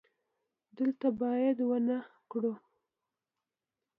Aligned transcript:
دلته 0.77 1.07
باید 1.21 1.57
ونه 1.69 1.97
وکرو 2.13 2.53